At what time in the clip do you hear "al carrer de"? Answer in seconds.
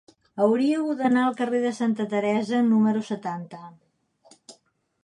1.25-1.75